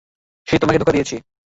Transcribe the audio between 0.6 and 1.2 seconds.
তোমাকে ধোঁকা দিয়েছে।